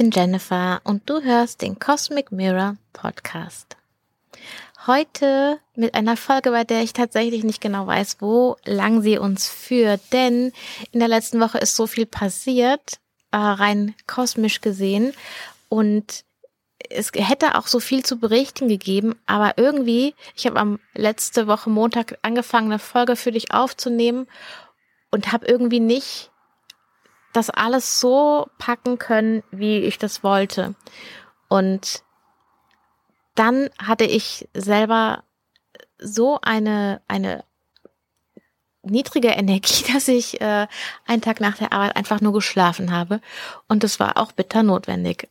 [0.00, 3.76] bin Jennifer und du hörst den Cosmic Mirror Podcast.
[4.86, 9.46] Heute mit einer Folge, bei der ich tatsächlich nicht genau weiß, wo lang sie uns
[9.46, 10.52] führt, denn
[10.92, 12.98] in der letzten Woche ist so viel passiert,
[13.30, 15.12] äh, rein kosmisch gesehen
[15.68, 16.24] und
[16.88, 21.68] es hätte auch so viel zu berichten gegeben, aber irgendwie, ich habe am letzte Woche
[21.68, 24.28] Montag angefangen, eine Folge für dich aufzunehmen
[25.10, 26.30] und habe irgendwie nicht
[27.32, 30.74] das alles so packen können, wie ich das wollte.
[31.48, 32.02] Und
[33.34, 35.24] dann hatte ich selber
[35.98, 37.44] so eine, eine
[38.82, 40.66] niedrige Energie, dass ich äh,
[41.06, 43.20] einen Tag nach der Arbeit einfach nur geschlafen habe.
[43.68, 45.28] Und das war auch bitter notwendig.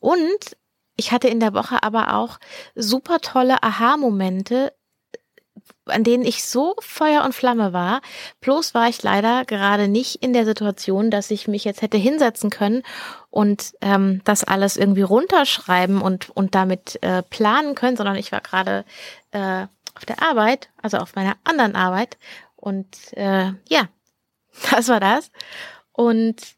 [0.00, 0.56] Und
[0.96, 2.38] ich hatte in der Woche aber auch
[2.74, 4.72] super tolle Aha-Momente,
[5.86, 8.00] an denen ich so Feuer und Flamme war.
[8.40, 12.50] Bloß war ich leider gerade nicht in der Situation, dass ich mich jetzt hätte hinsetzen
[12.50, 12.82] können
[13.30, 18.40] und ähm, das alles irgendwie runterschreiben und, und damit äh, planen können, sondern ich war
[18.40, 18.84] gerade
[19.30, 22.18] äh, auf der Arbeit, also auf meiner anderen Arbeit.
[22.56, 23.88] Und äh, ja,
[24.70, 25.30] das war das.
[25.92, 26.56] Und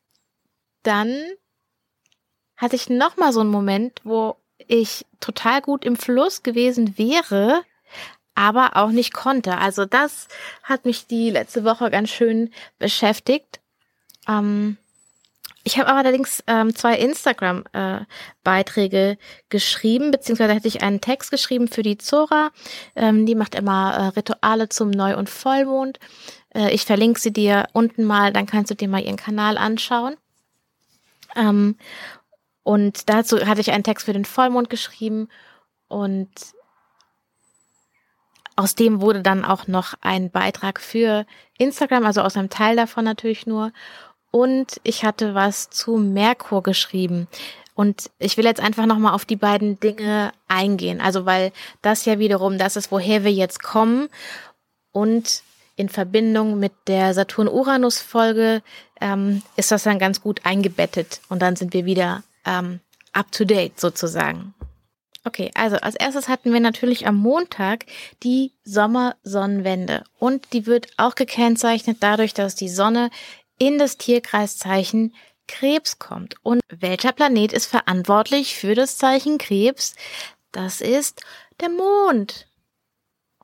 [0.83, 1.15] dann
[2.56, 7.62] hatte ich nochmal so einen Moment, wo ich total gut im Fluss gewesen wäre,
[8.39, 9.58] aber auch nicht konnte.
[9.58, 10.28] Also das
[10.62, 13.58] hat mich die letzte Woche ganz schön beschäftigt.
[14.28, 14.77] Ähm,
[15.64, 19.16] ich habe allerdings ähm, zwei Instagram-Beiträge äh,
[19.48, 22.50] geschrieben, beziehungsweise hätte ich einen Text geschrieben für die Zora.
[22.94, 25.98] Ähm, die macht immer äh, Rituale zum Neu- und Vollmond.
[26.55, 30.15] Äh, ich verlinke sie dir unten mal, dann kannst du dir mal ihren Kanal anschauen.
[31.34, 31.77] Ähm,
[32.62, 35.28] und dazu hatte ich einen Text für den Vollmond geschrieben
[35.88, 36.31] und
[38.59, 41.27] aus dem wurde dann auch noch ein Beitrag für
[41.59, 43.73] Instagram, also aus einem Teil davon natürlich nur.
[44.33, 47.29] Und ich hatte was zu Merkur geschrieben.
[47.77, 51.01] Und ich will jetzt einfach nochmal auf die beiden Dinge eingehen.
[51.01, 51.53] Also weil
[51.83, 54.09] das ja wiederum das ist, woher wir jetzt kommen.
[54.91, 55.45] Und
[55.77, 58.63] in Verbindung mit der Saturn-Uranus-Folge
[59.01, 61.21] ähm, ist das dann ganz gut eingebettet.
[61.29, 62.81] Und dann sind wir wieder ähm,
[63.13, 64.53] up-to-date sozusagen.
[65.28, 67.84] Okay, also als erstes hatten wir natürlich am Montag
[68.22, 73.11] die Sommersonnenwende und die wird auch gekennzeichnet dadurch, dass die Sonne
[73.59, 75.15] in das Tierkreiszeichen
[75.47, 76.37] Krebs kommt.
[76.43, 79.97] Und welcher Planet ist verantwortlich für das Zeichen Krebs?
[80.50, 81.21] Das ist
[81.60, 82.47] der Mond.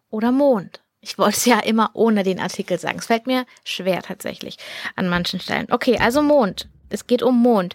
[0.08, 0.80] Oder Mond.
[1.02, 2.98] Ich wollte es ja immer ohne den Artikel sagen.
[2.98, 4.56] Es fällt mir schwer tatsächlich
[4.96, 5.70] an manchen Stellen.
[5.70, 6.66] Okay, also Mond.
[6.88, 7.74] Es geht um Mond.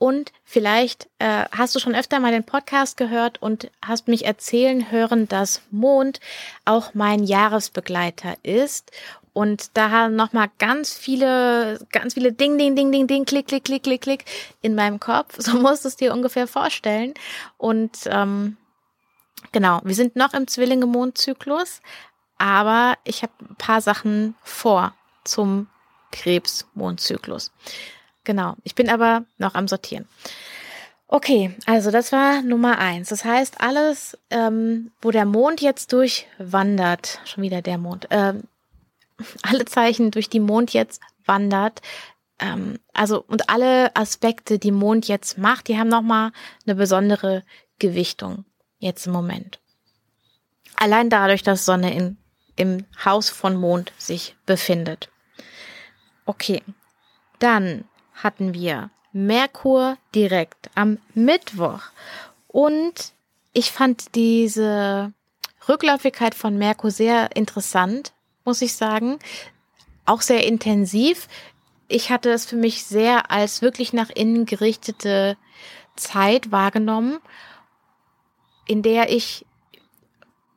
[0.00, 4.90] Und vielleicht äh, hast du schon öfter mal den Podcast gehört und hast mich erzählen
[4.90, 6.20] hören, dass Mond
[6.64, 8.92] auch mein Jahresbegleiter ist.
[9.34, 13.64] Und da haben nochmal ganz viele, ganz viele Ding, Ding, Ding, Ding, Ding, Klick, Klick,
[13.64, 14.24] Klick, Klick, Klick
[14.62, 15.34] in meinem Kopf.
[15.38, 17.12] So musst du es dir ungefähr vorstellen.
[17.58, 18.56] Und ähm,
[19.52, 21.82] genau, wir sind noch im Zwillinge-Mondzyklus,
[22.38, 24.94] aber ich habe ein paar Sachen vor
[25.24, 25.66] zum
[26.10, 27.52] Krebs-Mondzyklus.
[28.30, 28.54] Genau.
[28.62, 30.06] Ich bin aber noch am Sortieren.
[31.08, 33.08] Okay, also das war Nummer eins.
[33.08, 38.44] Das heißt, alles, ähm, wo der Mond jetzt durchwandert, schon wieder der Mond, ähm,
[39.42, 41.82] alle Zeichen, durch die Mond jetzt wandert,
[42.38, 46.30] ähm, also und alle Aspekte, die Mond jetzt macht, die haben nochmal
[46.64, 47.42] eine besondere
[47.80, 48.44] Gewichtung
[48.78, 49.58] jetzt im Moment.
[50.76, 52.16] Allein dadurch, dass Sonne in,
[52.54, 55.08] im Haus von Mond sich befindet.
[56.26, 56.62] Okay,
[57.40, 57.84] dann
[58.22, 61.82] hatten wir Merkur direkt am Mittwoch.
[62.48, 63.12] Und
[63.52, 65.12] ich fand diese
[65.68, 68.12] Rückläufigkeit von Merkur sehr interessant,
[68.44, 69.18] muss ich sagen.
[70.06, 71.28] Auch sehr intensiv.
[71.88, 75.36] Ich hatte es für mich sehr als wirklich nach innen gerichtete
[75.96, 77.18] Zeit wahrgenommen,
[78.66, 79.44] in der ich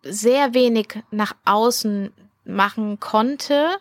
[0.03, 2.13] sehr wenig nach außen
[2.45, 3.77] machen konnte,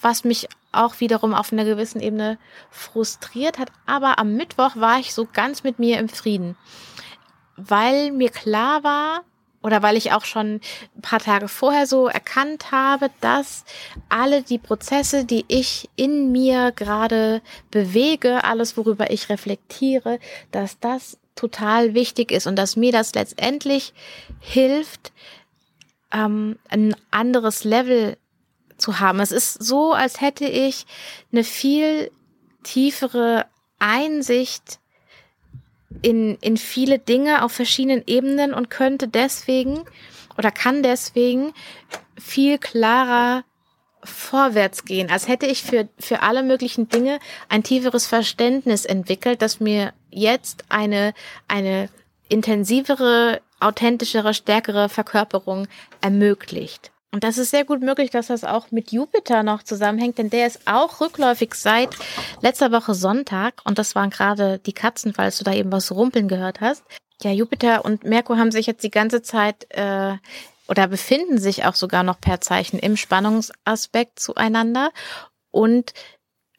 [0.00, 2.38] was mich auch wiederum auf einer gewissen Ebene
[2.70, 3.70] frustriert hat.
[3.86, 6.56] Aber am Mittwoch war ich so ganz mit mir im Frieden,
[7.56, 9.24] weil mir klar war,
[9.62, 10.60] oder weil ich auch schon
[10.96, 13.64] ein paar Tage vorher so erkannt habe, dass
[14.08, 20.18] alle die Prozesse, die ich in mir gerade bewege, alles, worüber ich reflektiere,
[20.50, 23.92] dass das total wichtig ist und dass mir das letztendlich
[24.40, 25.12] hilft,
[26.12, 28.16] ähm, ein anderes Level
[28.80, 29.20] zu haben.
[29.20, 30.86] Es ist so, als hätte ich
[31.32, 32.10] eine viel
[32.62, 33.46] tiefere
[33.78, 34.80] Einsicht
[36.02, 39.84] in, in viele Dinge auf verschiedenen Ebenen und könnte deswegen
[40.38, 41.52] oder kann deswegen
[42.18, 43.44] viel klarer
[44.02, 47.18] vorwärts gehen, als hätte ich für, für alle möglichen Dinge
[47.48, 51.12] ein tieferes Verständnis entwickelt, das mir jetzt eine,
[51.48, 51.88] eine
[52.28, 55.66] intensivere, authentischere, stärkere Verkörperung
[56.00, 56.92] ermöglicht.
[57.12, 60.46] Und das ist sehr gut möglich, dass das auch mit Jupiter noch zusammenhängt, denn der
[60.46, 61.90] ist auch rückläufig seit
[62.40, 63.62] letzter Woche Sonntag.
[63.64, 66.84] Und das waren gerade die Katzen, falls du da eben was rumpeln gehört hast.
[67.22, 70.16] Ja, Jupiter und Merkur haben sich jetzt die ganze Zeit äh,
[70.68, 74.92] oder befinden sich auch sogar noch per Zeichen im Spannungsaspekt zueinander.
[75.50, 75.92] Und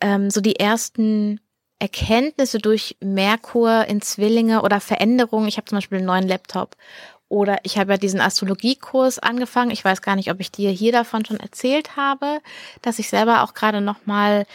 [0.02, 1.40] ähm, so die ersten
[1.80, 5.48] Erkenntnisse durch Merkur in Zwillinge oder Veränderungen.
[5.48, 6.76] Ich habe zum Beispiel einen neuen Laptop
[7.32, 9.72] oder ich habe ja diesen Astrologiekurs angefangen.
[9.72, 12.42] Ich weiß gar nicht, ob ich dir hier davon schon erzählt habe,
[12.82, 14.46] dass ich selber auch gerade noch mal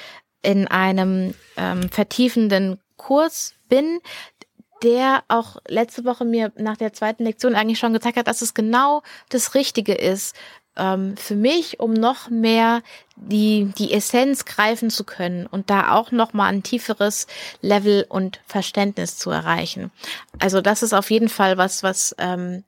[0.42, 4.00] in einem ähm, vertiefenden Kurs bin,
[4.82, 8.52] der auch letzte Woche mir nach der zweiten Lektion eigentlich schon gezeigt hat, dass es
[8.52, 10.36] genau das Richtige ist,
[10.76, 12.82] ähm, für mich, um noch mehr
[13.16, 17.26] die, die Essenz greifen zu können und da auch noch mal ein tieferes
[17.62, 19.90] Level und Verständnis zu erreichen.
[20.38, 22.64] Also das ist auf jeden Fall was, was ähm,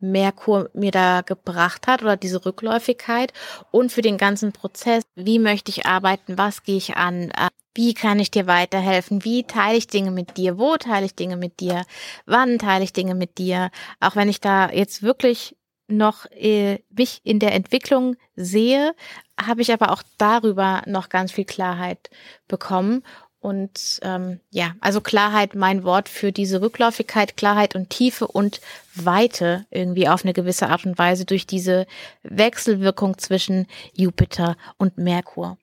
[0.00, 3.32] Merkur mir da gebracht hat oder diese Rückläufigkeit
[3.70, 5.04] und für den ganzen Prozess.
[5.14, 6.38] Wie möchte ich arbeiten?
[6.38, 7.30] Was gehe ich an?
[7.30, 9.24] Äh, wie kann ich dir weiterhelfen?
[9.24, 10.58] Wie teile ich Dinge mit dir?
[10.58, 11.84] Wo teile ich Dinge mit dir?
[12.24, 13.70] Wann teile ich Dinge mit dir?
[14.00, 15.56] Auch wenn ich da jetzt wirklich
[15.88, 18.94] noch äh, mich in der Entwicklung sehe,
[19.40, 22.10] habe ich aber auch darüber noch ganz viel Klarheit
[22.48, 23.02] bekommen.
[23.38, 28.60] Und ähm, ja, also Klarheit, mein Wort für diese Rückläufigkeit, Klarheit und Tiefe und
[28.94, 31.86] Weite irgendwie auf eine gewisse Art und Weise durch diese
[32.24, 35.58] Wechselwirkung zwischen Jupiter und Merkur.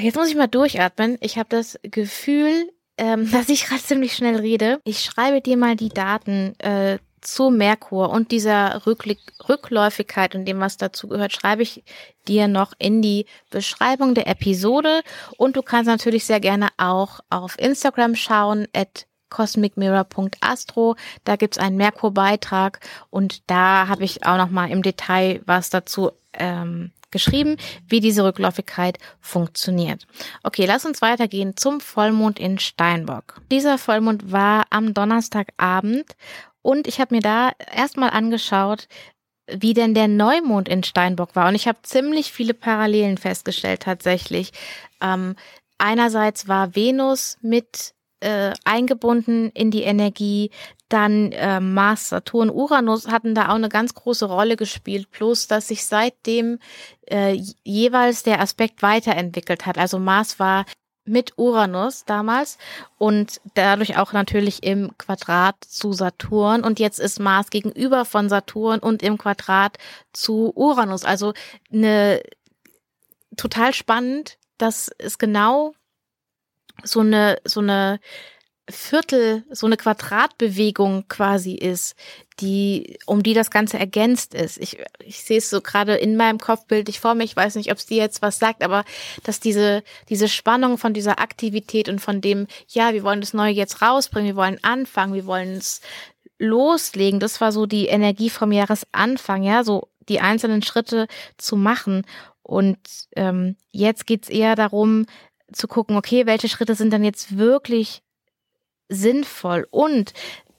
[0.00, 1.18] Jetzt muss ich mal durchatmen.
[1.20, 4.80] Ich habe das Gefühl, ähm, dass ich gerade ziemlich schnell rede.
[4.84, 9.16] Ich schreibe dir mal die Daten äh, zu Merkur und dieser Rückl
[9.48, 11.84] Rückläufigkeit und dem, was dazu gehört, schreibe ich
[12.28, 15.02] dir noch in die Beschreibung der Episode.
[15.36, 20.96] Und du kannst natürlich sehr gerne auch auf Instagram schauen, at cosmicmirror.astro.
[21.24, 22.80] Da gibt's einen Merkur-Beitrag
[23.10, 27.56] und da habe ich auch noch mal im Detail was dazu ähm, geschrieben,
[27.88, 30.06] wie diese Rückläufigkeit funktioniert.
[30.42, 33.40] Okay, lass uns weitergehen zum Vollmond in Steinbock.
[33.50, 36.16] Dieser Vollmond war am Donnerstagabend
[36.62, 38.88] und ich habe mir da erstmal angeschaut,
[39.48, 41.48] wie denn der Neumond in Steinbock war.
[41.48, 44.52] Und ich habe ziemlich viele Parallelen festgestellt tatsächlich.
[45.00, 45.36] Ähm,
[45.78, 50.50] einerseits war Venus mit äh, eingebunden in die Energie,
[50.88, 55.68] dann äh, Mars, Saturn, Uranus hatten da auch eine ganz große Rolle gespielt, bloß dass
[55.68, 56.58] sich seitdem
[57.10, 59.78] äh, jeweils der Aspekt weiterentwickelt hat.
[59.78, 60.64] Also Mars war
[61.06, 62.58] mit Uranus damals
[62.98, 68.80] und dadurch auch natürlich im Quadrat zu Saturn und jetzt ist Mars gegenüber von Saturn
[68.80, 69.78] und im Quadrat
[70.12, 71.04] zu Uranus.
[71.04, 71.32] Also
[71.72, 72.22] eine
[73.36, 75.74] total spannend, dass es genau
[76.84, 78.00] so eine so eine
[78.68, 81.94] Viertel, so eine Quadratbewegung quasi ist,
[82.40, 84.58] die, um die das Ganze ergänzt ist.
[84.58, 87.70] Ich, ich sehe es so gerade in meinem Kopfbild ich vor mir, ich weiß nicht,
[87.70, 88.84] ob es dir jetzt was sagt, aber
[89.22, 93.52] dass diese, diese Spannung von dieser Aktivität und von dem, ja, wir wollen das Neue
[93.52, 95.80] jetzt rausbringen, wir wollen anfangen, wir wollen es
[96.38, 101.06] loslegen, das war so die Energie vom Jahresanfang, ja, so die einzelnen Schritte
[101.38, 102.04] zu machen.
[102.42, 102.78] Und
[103.14, 105.06] ähm, jetzt geht's eher darum,
[105.52, 108.02] zu gucken, okay, welche Schritte sind dann jetzt wirklich
[108.88, 110.12] sinnvoll und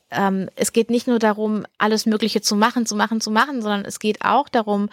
[0.09, 3.83] ähm, es geht nicht nur darum, alles Mögliche zu machen, zu machen, zu machen, sondern
[3.83, 4.89] es geht auch darum,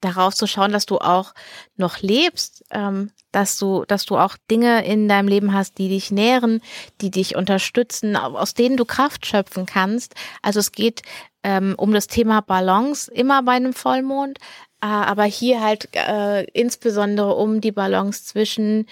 [0.00, 1.34] darauf zu schauen, dass du auch
[1.76, 6.12] noch lebst, ähm, dass du, dass du auch Dinge in deinem Leben hast, die dich
[6.12, 6.60] nähren,
[7.00, 10.14] die dich unterstützen, aus denen du Kraft schöpfen kannst.
[10.42, 11.02] Also es geht
[11.42, 14.38] ähm, um das Thema Balance immer bei einem Vollmond,
[14.80, 18.86] äh, aber hier halt äh, insbesondere um die Balance zwischen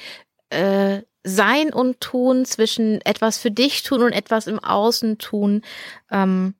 [0.50, 5.62] äh, sein und Tun, zwischen etwas für dich tun und etwas im Außen tun.
[6.10, 6.54] Ähm,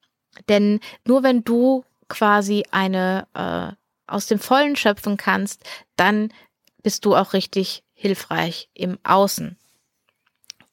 [0.49, 3.75] denn nur wenn du quasi eine äh,
[4.07, 5.63] aus dem Vollen schöpfen kannst,
[5.97, 6.33] dann
[6.83, 9.57] bist du auch richtig hilfreich im Außen.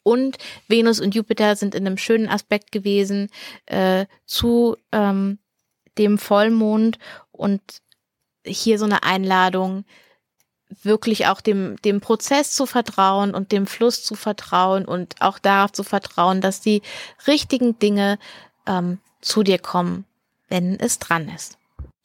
[0.04, 0.38] Und
[0.70, 3.30] Venus und Jupiter sind in einem schönen Aspekt gewesen
[3.66, 5.40] äh, zu ähm,
[5.98, 6.98] dem Vollmond
[7.32, 7.62] und
[8.46, 9.84] hier so eine Einladung,
[10.84, 15.72] wirklich auch dem, dem Prozess zu vertrauen und dem Fluss zu vertrauen und auch darauf
[15.72, 16.82] zu vertrauen, dass die
[17.26, 18.20] richtigen Dinge
[18.66, 20.06] ähm, zu dir kommen,
[20.50, 21.58] wenn es dran ist.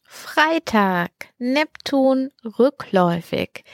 [0.04, 3.64] Freitag, Neptun rückläufig.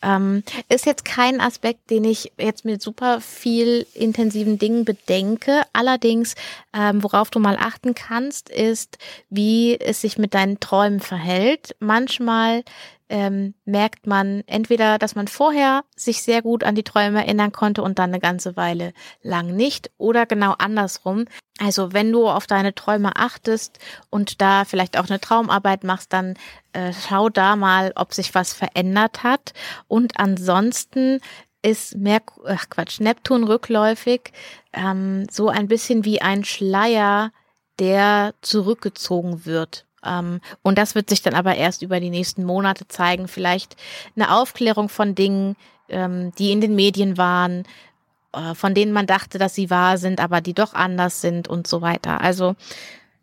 [0.00, 5.62] Ähm, ist jetzt kein Aspekt, den ich jetzt mit super viel intensiven Dingen bedenke.
[5.72, 6.36] Allerdings,
[6.72, 11.74] ähm, worauf du mal achten kannst, ist, wie es sich mit deinen Träumen verhält.
[11.80, 12.62] Manchmal
[13.08, 17.82] ähm, merkt man entweder, dass man vorher sich sehr gut an die Träume erinnern konnte
[17.82, 21.24] und dann eine ganze Weile lang nicht oder genau andersrum.
[21.60, 23.78] Also wenn du auf deine Träume achtest
[24.10, 26.34] und da vielleicht auch eine Traumarbeit machst, dann
[26.72, 29.52] äh, schau da mal, ob sich was verändert hat.
[29.88, 31.20] Und ansonsten
[31.62, 34.32] ist Merk ach Quatsch, Neptun rückläufig
[34.72, 37.32] ähm, so ein bisschen wie ein Schleier,
[37.78, 39.87] der zurückgezogen wird.
[40.04, 43.28] Ähm, und das wird sich dann aber erst über die nächsten Monate zeigen.
[43.28, 43.76] Vielleicht
[44.16, 45.56] eine Aufklärung von Dingen,
[45.88, 47.64] ähm, die in den Medien waren,
[48.32, 51.66] äh, von denen man dachte, dass sie wahr sind, aber die doch anders sind und
[51.66, 52.20] so weiter.
[52.20, 52.56] Also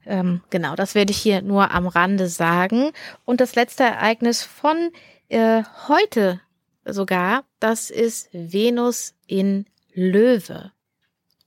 [0.05, 2.91] ähm, genau, das werde ich hier nur am Rande sagen.
[3.25, 4.91] Und das letzte Ereignis von
[5.29, 6.41] äh, heute
[6.85, 10.71] sogar, das ist Venus in Löwe.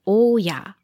[0.03, 0.75] Oh ja.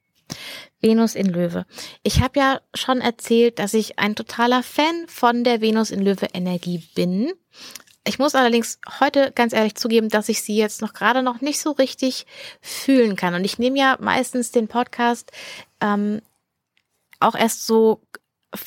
[0.82, 1.66] Venus in Löwe.
[2.04, 6.28] Ich habe ja schon erzählt, dass ich ein totaler Fan von der Venus in Löwe
[6.34, 7.32] Energie bin.
[8.08, 11.60] Ich muss allerdings heute ganz ehrlich zugeben, dass ich sie jetzt noch gerade noch nicht
[11.60, 12.28] so richtig
[12.62, 13.34] fühlen kann.
[13.34, 15.32] Und ich nehme ja meistens den Podcast
[15.82, 16.22] ähm,
[17.20, 18.02] auch erst so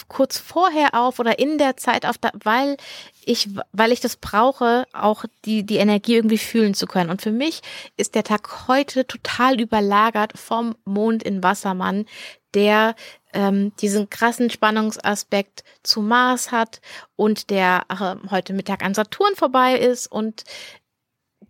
[0.09, 2.77] kurz vorher auf oder in der Zeit auf, da, weil
[3.25, 7.11] ich, weil ich das brauche, auch die, die Energie irgendwie fühlen zu können.
[7.11, 7.61] Und für mich
[7.97, 12.07] ist der Tag heute total überlagert vom Mond in Wassermann,
[12.55, 12.95] der
[13.33, 16.81] ähm, diesen krassen Spannungsaspekt zu Mars hat
[17.17, 20.45] und der äh, heute Mittag an Saturn vorbei ist und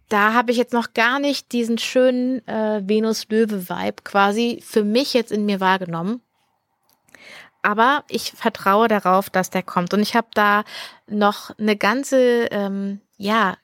[0.09, 5.31] da habe ich jetzt noch gar nicht diesen schönen äh, Venus-Löwe-Vibe quasi für mich jetzt
[5.31, 6.23] in mir wahrgenommen
[7.69, 9.93] aber ich vertraue darauf, dass der kommt.
[9.93, 10.65] Und ich habe da
[11.07, 13.59] noch eine ganze, ähm, ja,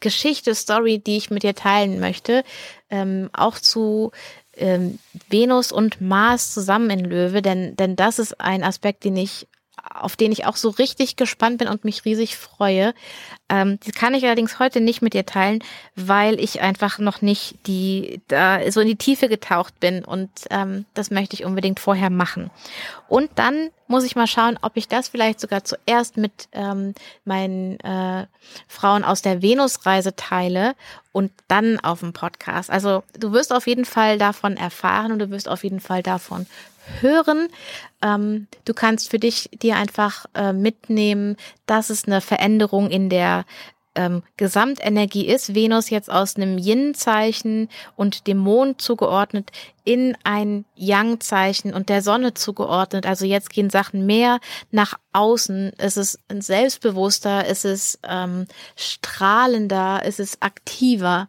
[0.00, 2.42] Geschichte, Story, die ich mit dir teilen möchte,
[2.90, 4.10] ähm, auch zu
[4.56, 9.46] ähm, Venus und Mars zusammen in Löwe, denn, denn das ist ein Aspekt, den ich
[9.94, 12.94] auf den ich auch so richtig gespannt bin und mich riesig freue.
[13.48, 15.60] Ähm, die kann ich allerdings heute nicht mit dir teilen,
[15.96, 20.84] weil ich einfach noch nicht die da so in die Tiefe getaucht bin und ähm,
[20.94, 22.50] das möchte ich unbedingt vorher machen.
[23.08, 26.94] Und dann muss ich mal schauen, ob ich das vielleicht sogar zuerst mit ähm,
[27.24, 28.26] meinen äh,
[28.68, 30.74] Frauen aus der Venusreise teile
[31.12, 32.70] und dann auf dem Podcast.
[32.70, 36.46] Also du wirst auf jeden Fall davon erfahren und du wirst auf jeden Fall davon
[37.00, 37.48] hören.
[38.02, 43.44] Ähm, du kannst für dich dir einfach äh, mitnehmen, dass es eine Veränderung in der
[43.98, 45.54] ähm, Gesamtenergie ist.
[45.54, 49.50] Venus jetzt aus einem Yin-Zeichen und dem Mond zugeordnet
[49.84, 53.06] in ein Yang-Zeichen und der Sonne zugeordnet.
[53.06, 54.38] Also jetzt gehen Sachen mehr
[54.70, 55.72] nach außen.
[55.78, 61.28] Es ist selbstbewusster, es ist ähm, strahlender, es ist aktiver,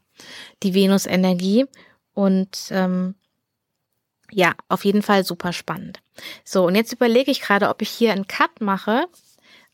[0.62, 1.66] die Venus-Energie.
[2.14, 3.16] Und ähm,
[4.32, 6.00] ja, auf jeden Fall super spannend.
[6.44, 9.08] So, und jetzt überlege ich gerade, ob ich hier einen Cut mache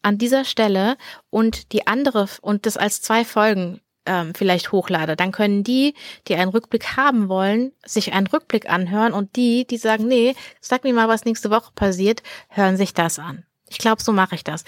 [0.01, 0.97] an dieser Stelle
[1.29, 5.15] und die andere und das als zwei Folgen ähm, vielleicht hochlade.
[5.15, 5.95] Dann können die,
[6.27, 10.83] die einen Rückblick haben wollen, sich einen Rückblick anhören und die, die sagen, nee, sag
[10.83, 13.45] mir mal, was nächste Woche passiert, hören sich das an.
[13.67, 14.63] Ich glaube, so mache ich das.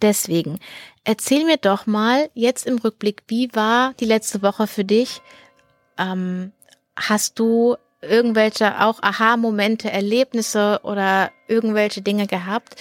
[0.00, 0.58] Deswegen,
[1.04, 5.22] erzähl mir doch mal jetzt im Rückblick, wie war die letzte Woche für dich?
[5.96, 6.50] Ähm,
[6.96, 12.76] hast du irgendwelche auch Aha-Momente, Erlebnisse oder irgendwelche Dinge gehabt,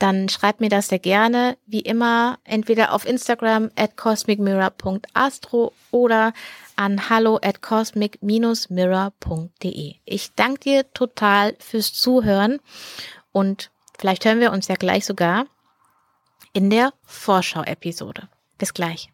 [0.00, 6.32] dann schreib mir das sehr gerne, wie immer, entweder auf Instagram at cosmicmirror.astro oder
[6.76, 9.96] an hallo at cosmic-mirror.de.
[10.06, 12.60] Ich danke dir total fürs Zuhören
[13.32, 15.44] und vielleicht hören wir uns ja gleich sogar
[16.54, 18.30] in der Vorschau-Episode.
[18.58, 19.10] Bis gleich.